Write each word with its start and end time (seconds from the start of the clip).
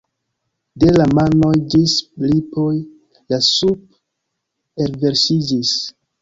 De 0.83 0.87
la 0.93 1.03
manoj 1.17 1.51
ĝis 1.73 1.93
lipoj 2.29 2.71
la 3.35 3.41
sup' 3.49 4.83
elverŝiĝis. 4.87 5.77